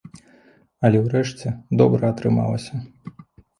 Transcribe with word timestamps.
Але 0.89 0.97
ўрэшце 1.03 1.53
добра 1.83 2.03
атрымалася. 2.17 2.73